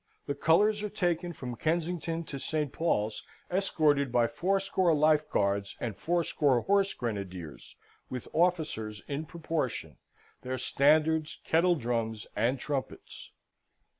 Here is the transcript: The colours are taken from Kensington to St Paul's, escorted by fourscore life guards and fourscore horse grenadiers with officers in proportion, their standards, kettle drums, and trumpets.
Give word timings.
The 0.25 0.33
colours 0.33 0.81
are 0.81 0.89
taken 0.89 1.31
from 1.31 1.55
Kensington 1.55 2.23
to 2.23 2.39
St 2.39 2.73
Paul's, 2.73 3.21
escorted 3.51 4.11
by 4.11 4.25
fourscore 4.25 4.95
life 4.95 5.29
guards 5.29 5.77
and 5.79 5.95
fourscore 5.95 6.61
horse 6.61 6.95
grenadiers 6.95 7.75
with 8.09 8.27
officers 8.33 9.03
in 9.07 9.27
proportion, 9.27 9.97
their 10.41 10.57
standards, 10.57 11.39
kettle 11.43 11.75
drums, 11.75 12.25
and 12.35 12.59
trumpets. 12.59 13.29